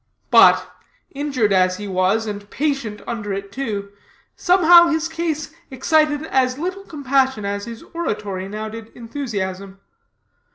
[0.31, 0.67] But,
[1.11, 3.91] injured as he was, and patient under it, too,
[4.35, 9.79] somehow his case excited as little compassion as his oratory now did enthusiasm.